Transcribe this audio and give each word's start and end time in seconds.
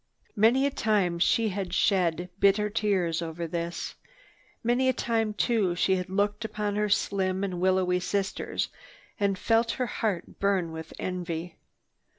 Many 0.35 0.65
a 0.65 0.71
time 0.71 1.19
she 1.19 1.49
had 1.49 1.75
shed 1.75 2.31
bitter 2.39 2.71
tears 2.71 3.21
over 3.21 3.45
this. 3.45 3.93
Many 4.63 4.89
a 4.89 4.93
time 4.93 5.35
too 5.35 5.75
she 5.75 5.97
had 5.97 6.09
looked 6.09 6.43
upon 6.43 6.75
her 6.75 6.89
slim 6.89 7.43
and 7.43 7.61
willowy 7.61 7.99
sisters 7.99 8.69
and 9.19 9.37
felt 9.37 9.73
her 9.73 9.85
heart 9.85 10.39
burn 10.39 10.71
with 10.71 10.91
envy. 10.97 11.55